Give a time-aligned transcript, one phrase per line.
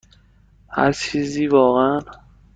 [0.69, 1.99] هر چیزی، واقعا.